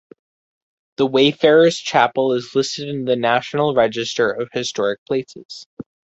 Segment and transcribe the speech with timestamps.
[0.97, 5.67] The Wayfarers Chapel is listed in the National Register of Historic Places.